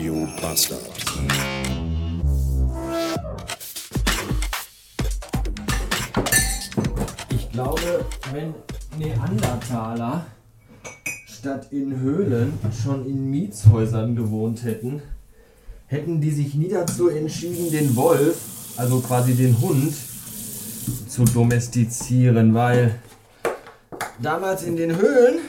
[0.00, 0.80] Radio Bastard.
[7.28, 8.54] Ich glaube, wenn
[8.98, 10.24] Neandertaler
[11.26, 15.02] statt in Höhlen schon in Mietshäusern gewohnt hätten,
[15.86, 18.38] hätten die sich nie dazu entschieden, den Wolf,
[18.78, 19.92] also quasi den Hund,
[21.08, 22.94] zu domestizieren, weil
[24.22, 25.40] damals in den Höhlen,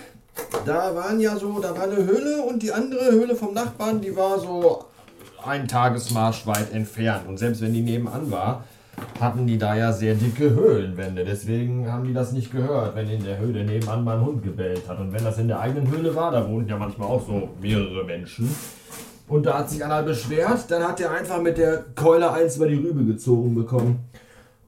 [0.66, 4.16] da waren ja so, da war eine Höhle und die andere Höhle vom Nachbarn, die
[4.16, 4.86] war so
[5.44, 7.28] ein Tagesmarsch weit entfernt.
[7.28, 8.64] Und selbst wenn die nebenan war,
[9.20, 11.24] hatten die da ja sehr dicke Höhlenwände.
[11.24, 14.88] Deswegen haben die das nicht gehört, wenn in der Höhle nebenan mal ein Hund gebellt
[14.88, 15.00] hat.
[15.00, 18.04] Und wenn das in der eigenen Höhle war, da wohnten ja manchmal auch so mehrere
[18.04, 18.54] Menschen.
[19.28, 22.68] Und da hat sich einer beschwert, dann hat er einfach mit der Keule eins über
[22.68, 24.00] die Rübe gezogen bekommen.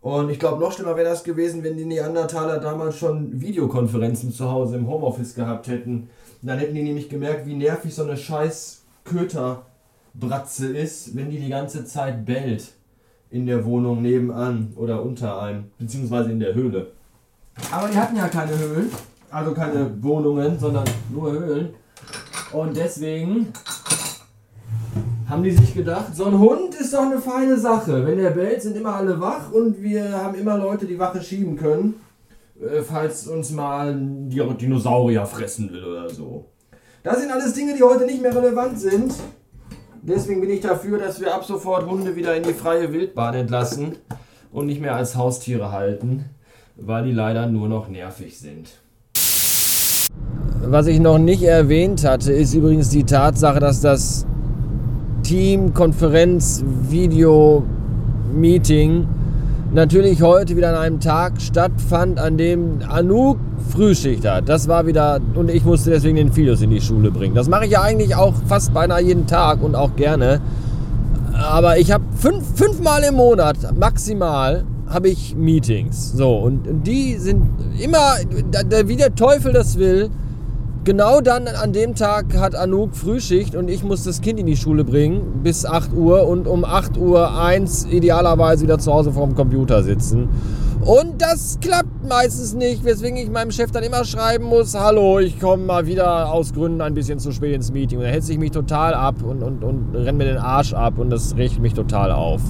[0.04, 4.52] Und ich glaube, noch schlimmer wäre das gewesen, wenn die Neandertaler damals schon Videokonferenzen zu
[4.52, 6.10] Hause im Homeoffice gehabt hätten.
[6.42, 11.48] Dann hätten die nämlich gemerkt, wie nervig so eine scheiß Köterbratze ist, wenn die die
[11.48, 12.74] ganze Zeit bellt
[13.30, 16.92] in der Wohnung nebenan oder unter einem, beziehungsweise in der Höhle.
[17.72, 18.92] Aber die hatten ja keine Höhlen,
[19.32, 21.70] also keine Wohnungen, sondern nur Höhlen.
[22.52, 23.54] Und deswegen
[25.34, 28.06] haben die sich gedacht, so ein Hund ist doch eine feine Sache.
[28.06, 31.58] Wenn der bellt, sind immer alle wach und wir haben immer Leute, die Wache schieben
[31.58, 31.96] können,
[32.62, 36.46] äh, falls uns mal ein Dinosaurier fressen will oder so.
[37.02, 39.16] Das sind alles Dinge, die heute nicht mehr relevant sind.
[40.04, 43.96] Deswegen bin ich dafür, dass wir ab sofort Hunde wieder in die freie Wildbahn entlassen
[44.52, 46.26] und nicht mehr als Haustiere halten,
[46.76, 48.70] weil die leider nur noch nervig sind.
[50.62, 54.28] Was ich noch nicht erwähnt hatte, ist übrigens die Tatsache, dass das
[55.34, 57.64] Team, Konferenz, Video,
[58.32, 59.08] Meeting
[59.74, 63.40] natürlich heute wieder an einem Tag stattfand, an dem Anouk
[63.72, 64.48] Frühschicht hat.
[64.48, 67.34] Das war wieder, und ich musste deswegen den Filius in die Schule bringen.
[67.34, 70.40] Das mache ich ja eigentlich auch fast beinahe jeden Tag und auch gerne.
[71.34, 76.12] Aber ich habe fünf, fünfmal im Monat maximal habe ich Meetings.
[76.16, 77.42] So, und die sind
[77.84, 78.18] immer,
[78.86, 80.12] wie der Teufel das will,
[80.86, 84.58] Genau dann an dem Tag hat Anouk Frühschicht und ich muss das Kind in die
[84.58, 89.34] Schule bringen bis 8 Uhr und um 8 Uhr 1 idealerweise wieder zu Hause vorm
[89.34, 90.28] Computer sitzen.
[90.82, 95.40] Und das klappt meistens nicht, weswegen ich meinem Chef dann immer schreiben muss, hallo, ich
[95.40, 98.00] komme mal wieder aus Gründen ein bisschen zu spät ins Meeting.
[98.00, 100.98] Und er hält sich mich total ab und, und, und rennt mir den Arsch ab
[100.98, 102.42] und das regt mich total auf.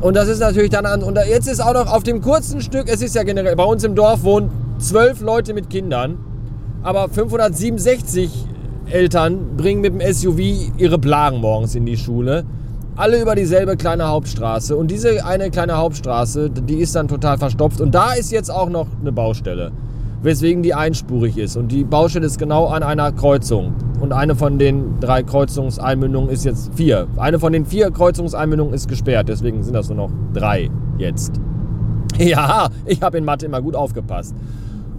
[0.00, 2.88] Und das ist natürlich dann an, und jetzt ist auch noch auf dem kurzen Stück,
[2.88, 6.16] es ist ja generell, bei uns im Dorf wohnen zwölf Leute mit Kindern
[6.84, 8.30] aber 567
[8.90, 10.38] Eltern bringen mit dem SUV
[10.76, 12.44] ihre Plagen morgens in die Schule.
[12.94, 14.76] Alle über dieselbe kleine Hauptstraße.
[14.76, 17.80] Und diese eine kleine Hauptstraße, die ist dann total verstopft.
[17.80, 19.72] Und da ist jetzt auch noch eine Baustelle.
[20.22, 21.56] Weswegen die einspurig ist.
[21.56, 23.74] Und die Baustelle ist genau an einer Kreuzung.
[24.00, 27.08] Und eine von den drei Kreuzungseinmündungen ist jetzt vier.
[27.16, 29.30] Eine von den vier Kreuzungseinmündungen ist gesperrt.
[29.30, 31.32] Deswegen sind das nur noch drei jetzt.
[32.16, 34.36] Ja, ich habe in Mathe immer gut aufgepasst.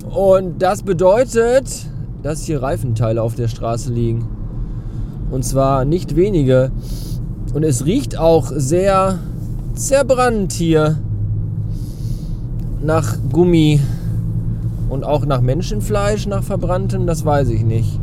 [0.09, 1.87] Und das bedeutet,
[2.23, 4.27] dass hier Reifenteile auf der Straße liegen.
[5.31, 6.71] Und zwar nicht wenige.
[7.53, 9.19] Und es riecht auch sehr
[9.73, 10.97] zerbrannt hier
[12.81, 13.79] nach Gummi
[14.89, 17.99] und auch nach Menschenfleisch, nach verbranntem, das weiß ich nicht.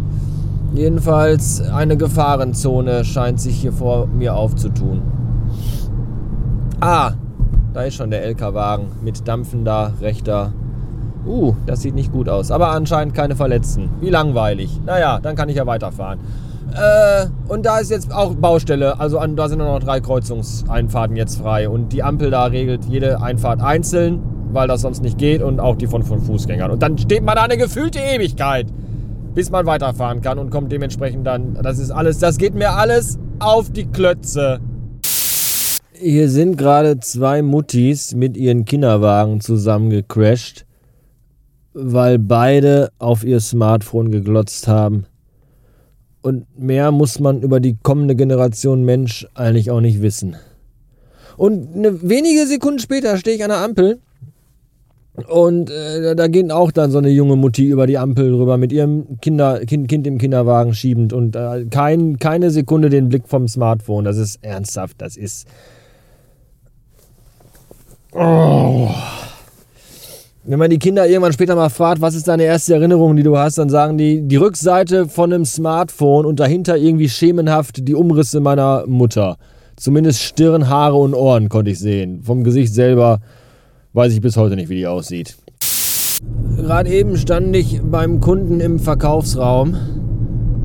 [0.75, 5.03] Jedenfalls eine Gefahrenzone scheint sich hier vor mir aufzutun.
[6.81, 7.13] Ah,
[7.75, 10.53] da ist schon der LKW-Wagen mit dampfender rechter
[11.27, 12.51] Uh, das sieht nicht gut aus.
[12.51, 13.91] Aber anscheinend keine Verletzten.
[14.01, 14.81] Wie langweilig.
[14.85, 16.19] Naja, dann kann ich ja weiterfahren.
[16.75, 18.99] Äh, und da ist jetzt auch Baustelle.
[18.99, 21.69] Also an, da sind nur noch drei Kreuzungseinfahrten jetzt frei.
[21.69, 24.21] Und die Ampel da regelt jede Einfahrt einzeln,
[24.53, 25.43] weil das sonst nicht geht.
[25.43, 26.71] Und auch die von, von Fußgängern.
[26.71, 28.67] Und dann steht man da eine gefühlte Ewigkeit,
[29.35, 31.55] bis man weiterfahren kann und kommt dementsprechend dann.
[31.63, 34.61] Das ist alles, das geht mir alles auf die Klötze.
[35.93, 40.67] Hier sind gerade zwei Muttis mit ihren Kinderwagen zusammengecrashed
[41.75, 45.07] weil beide auf ihr Smartphone geglotzt haben.
[46.23, 50.37] Und mehr muss man über die kommende Generation Mensch eigentlich auch nicht wissen.
[51.37, 53.99] Und eine, wenige Sekunden später stehe ich an der Ampel
[55.29, 58.73] und äh, da geht auch dann so eine junge Mutti über die Ampel drüber mit
[58.73, 63.47] ihrem Kinder, kind, kind im Kinderwagen schiebend und äh, kein, keine Sekunde den Blick vom
[63.47, 64.05] Smartphone.
[64.05, 65.47] Das ist ernsthaft, das ist.
[68.13, 68.89] Oh.
[70.53, 73.39] Wenn man die Kinder irgendwann später mal fragt, was ist deine erste Erinnerung, die du
[73.39, 78.39] hast, dann sagen die, die Rückseite von einem Smartphone und dahinter irgendwie schemenhaft die Umrisse
[78.41, 79.39] meiner Mutter.
[79.77, 82.21] Zumindest Stirn, Haare und Ohren konnte ich sehen.
[82.23, 83.21] Vom Gesicht selber
[83.95, 85.39] weiß ich bis heute nicht, wie die aussieht.
[86.59, 89.75] Gerade eben stand ich beim Kunden im Verkaufsraum,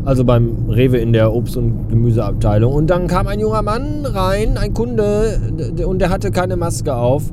[0.04, 2.74] Also beim Rewe in der Obst- und Gemüseabteilung.
[2.74, 5.40] Und dann kam ein junger Mann rein, ein Kunde,
[5.86, 7.32] und der hatte keine Maske auf.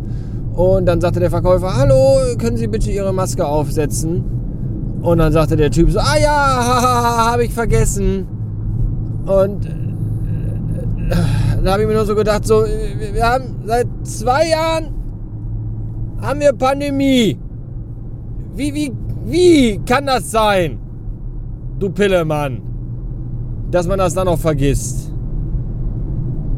[0.54, 4.24] Und dann sagte der Verkäufer, hallo, können Sie bitte Ihre Maske aufsetzen?
[5.02, 8.26] Und dann sagte der Typ so, ah ja, habe ich vergessen.
[9.26, 9.70] Und äh,
[11.56, 14.94] dann habe ich mir nur so gedacht, so, wir haben seit zwei Jahren
[16.20, 17.38] haben wir Pandemie.
[18.54, 18.92] Wie, wie,
[19.24, 20.78] wie kann das sein?
[21.78, 22.62] Du Pillemann.
[23.70, 25.13] Dass man das dann noch vergisst.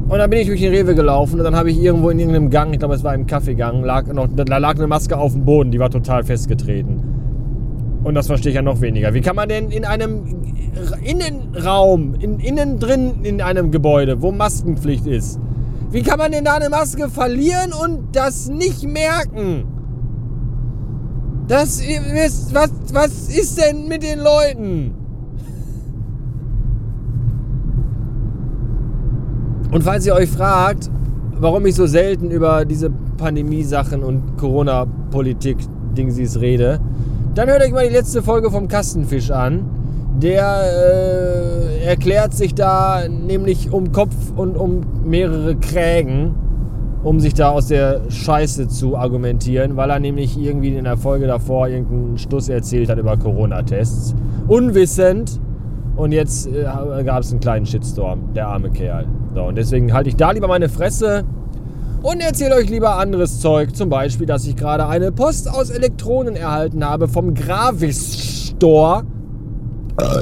[0.09, 2.49] Und dann bin ich durch den Rewe gelaufen und dann habe ich irgendwo in irgendeinem
[2.49, 5.45] Gang, ich glaube es war im Kaffeegang, lag noch, da lag eine Maske auf dem
[5.45, 7.03] Boden, die war total festgetreten.
[8.05, 9.15] Und das verstehe ich ja noch weniger.
[9.15, 10.23] Wie kann man denn in einem
[11.03, 15.41] Innenraum, in, innen drin in einem Gebäude, wo Maskenpflicht ist,
[15.91, 19.65] wie kann man denn da eine Maske verlieren und das nicht merken?
[21.49, 24.95] Das ist, was, was ist denn mit den Leuten?
[29.77, 30.91] Und falls ihr euch fragt,
[31.39, 32.89] warum ich so selten über diese
[33.19, 36.81] Pandemie-Sachen und Corona-Politik-Dingsies rede,
[37.35, 39.69] dann hört euch mal die letzte Folge vom Kastenfisch an.
[40.19, 46.35] Der äh, erklärt sich da nämlich um Kopf und um mehrere Krägen,
[47.05, 51.27] um sich da aus der Scheiße zu argumentieren, weil er nämlich irgendwie in der Folge
[51.27, 54.15] davor irgendeinen Stuss erzählt hat über Corona-Tests.
[54.49, 55.39] Unwissend.
[55.97, 56.65] Und jetzt äh,
[57.05, 59.07] gab es einen kleinen Shitstorm, der arme Kerl.
[59.37, 61.23] So, und deswegen halte ich da lieber meine Fresse
[62.03, 63.77] und erzähle euch lieber anderes Zeug.
[63.77, 69.05] Zum Beispiel, dass ich gerade eine Post aus Elektronen erhalten habe vom Gravis Store,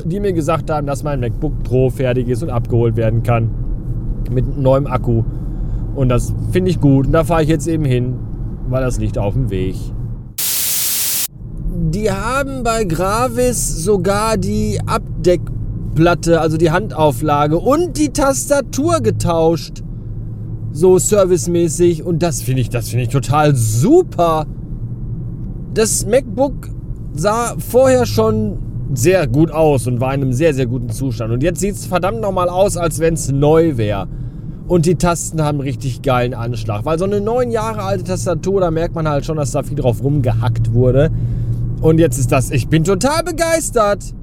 [0.04, 3.50] die mir gesagt haben, dass mein MacBook Pro fertig ist und abgeholt werden kann.
[4.32, 5.22] Mit neuem Akku.
[5.94, 7.06] Und das finde ich gut.
[7.06, 8.18] Und da fahre ich jetzt eben hin,
[8.68, 9.76] weil das liegt auf dem Weg.
[11.72, 15.40] Die haben bei Gravis sogar die Abdeck
[15.94, 19.82] Platte, also die Handauflage und die Tastatur getauscht.
[20.72, 22.02] So servicemäßig.
[22.04, 24.46] Und das finde ich, das finde ich total super.
[25.72, 26.70] Das MacBook
[27.14, 28.58] sah vorher schon
[28.92, 31.32] sehr gut aus und war in einem sehr, sehr guten Zustand.
[31.32, 34.08] Und jetzt sieht es verdammt nochmal aus, als wenn es neu wäre.
[34.66, 36.84] Und die Tasten haben richtig geilen Anschlag.
[36.84, 39.76] Weil so eine neun Jahre alte Tastatur, da merkt man halt schon, dass da viel
[39.76, 41.10] drauf rumgehackt wurde.
[41.80, 44.14] Und jetzt ist das, ich bin total begeistert.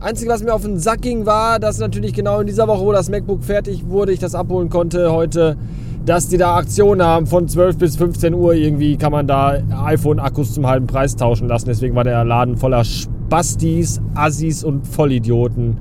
[0.00, 2.92] Einzige, was mir auf den Sack ging, war, dass natürlich genau in dieser Woche, wo
[2.92, 5.56] das MacBook fertig wurde, ich das abholen konnte heute,
[6.04, 9.56] dass die da Aktionen haben von 12 bis 15 Uhr irgendwie kann man da
[9.86, 11.66] iPhone-Akkus zum halben Preis tauschen lassen.
[11.66, 15.78] Deswegen war der Laden voller Spastis, Assis und Vollidioten.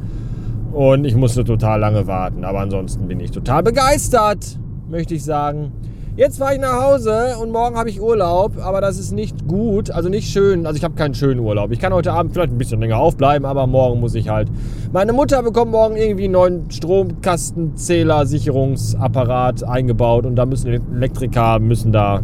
[0.72, 2.46] Und ich musste total lange warten.
[2.46, 4.58] Aber ansonsten bin ich total begeistert,
[4.90, 5.74] möchte ich sagen.
[6.16, 9.90] Jetzt fahre ich nach Hause und morgen habe ich Urlaub, aber das ist nicht gut,
[9.90, 10.68] also nicht schön.
[10.68, 11.72] Also ich habe keinen schönen Urlaub.
[11.72, 14.48] Ich kann heute Abend vielleicht ein bisschen länger aufbleiben, aber morgen muss ich halt.
[14.92, 21.92] Meine Mutter bekommt morgen irgendwie einen neuen Stromkastenzähler, Sicherungsapparat eingebaut und da müssen Elektriker müssen
[21.92, 22.22] da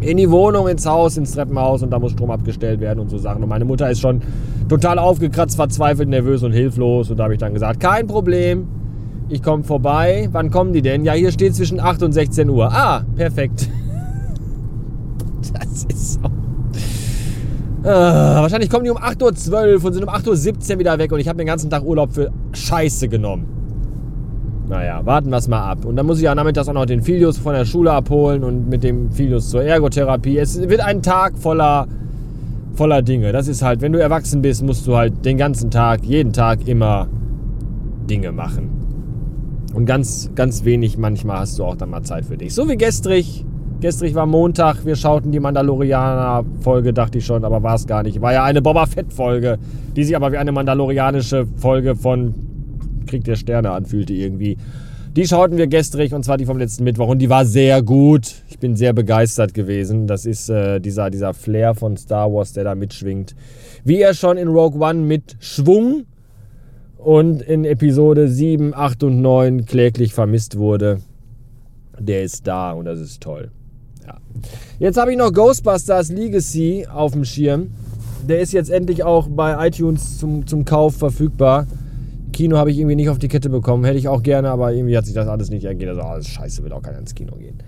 [0.00, 3.18] in die Wohnung, ins Haus, ins Treppenhaus und da muss Strom abgestellt werden und so
[3.18, 3.42] Sachen.
[3.42, 4.22] Und meine Mutter ist schon
[4.70, 8.68] total aufgekratzt, verzweifelt, nervös und hilflos und da habe ich dann gesagt, kein Problem
[9.28, 10.28] ich komme vorbei.
[10.32, 11.04] Wann kommen die denn?
[11.04, 12.72] Ja, hier steht zwischen 8 und 16 Uhr.
[12.72, 13.68] Ah, perfekt.
[15.54, 16.20] Das ist so.
[17.84, 21.18] Ah, wahrscheinlich kommen die um 8.12 Uhr und sind um 8.17 Uhr wieder weg und
[21.18, 23.46] ich habe den ganzen Tag Urlaub für Scheiße genommen.
[24.68, 25.84] Naja, warten wir es mal ab.
[25.84, 28.68] Und dann muss ich ja nachmittags auch noch den Filius von der Schule abholen und
[28.68, 30.38] mit dem Filius zur Ergotherapie.
[30.38, 31.88] Es wird ein Tag voller,
[32.74, 33.32] voller Dinge.
[33.32, 36.66] Das ist halt, wenn du erwachsen bist, musst du halt den ganzen Tag, jeden Tag
[36.68, 37.08] immer
[38.08, 38.81] Dinge machen.
[39.74, 42.54] Und ganz, ganz wenig manchmal hast du auch dann mal Zeit für dich.
[42.54, 43.44] So wie gestrig.
[43.80, 48.20] Gestrig war Montag, wir schauten die Mandalorianer-Folge, dachte ich schon, aber war es gar nicht.
[48.20, 49.58] War ja eine Boba Fett-Folge,
[49.96, 52.32] die sich aber wie eine mandalorianische Folge von
[53.06, 54.56] Krieg der Sterne anfühlte irgendwie.
[55.16, 58.34] Die schauten wir gestrig und zwar die vom letzten Mittwoch und die war sehr gut.
[58.48, 60.06] Ich bin sehr begeistert gewesen.
[60.06, 63.34] Das ist äh, dieser, dieser Flair von Star Wars, der da mitschwingt.
[63.84, 66.04] Wie er schon in Rogue One mit Schwung
[67.04, 71.00] und in Episode 7, 8 und 9 kläglich vermisst wurde,
[71.98, 73.50] der ist da und das ist toll.
[74.06, 74.18] Ja.
[74.78, 77.72] Jetzt habe ich noch Ghostbusters Legacy auf dem Schirm.
[78.28, 81.66] Der ist jetzt endlich auch bei iTunes zum, zum Kauf verfügbar.
[82.32, 83.84] Kino habe ich irgendwie nicht auf die Kette bekommen.
[83.84, 85.90] Hätte ich auch gerne, aber irgendwie hat sich das alles nicht ergeben.
[85.90, 87.58] Also, alles scheiße, will auch keiner ins Kino gehen.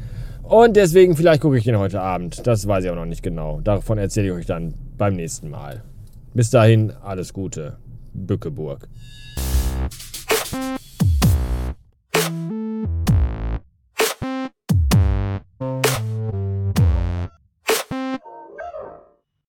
[0.43, 2.47] Und deswegen, vielleicht gucke ich den heute Abend.
[2.47, 3.61] Das weiß ich auch noch nicht genau.
[3.63, 5.83] Davon erzähle ich euch dann beim nächsten Mal.
[6.35, 7.77] Bis dahin, alles Gute.
[8.15, 8.89] Bückeburg.